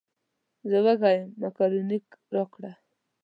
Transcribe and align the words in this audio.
زه 0.69 0.77
وږی 0.85 1.13
یم 1.19 1.29
مېکاروني 1.41 1.99
راکړه. 2.35 2.71